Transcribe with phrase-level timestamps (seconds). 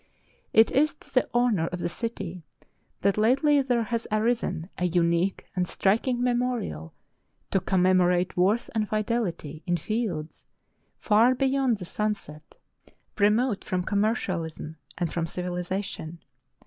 [0.51, 2.41] It is to the honor of the city
[3.01, 6.95] that lately there has arisen a unique and striking memorial
[7.51, 10.47] to commemorate worth and fidelity in fields
[10.97, 12.55] far beyond the sunset,
[13.19, 16.23] remote from commer cialism and from civilization.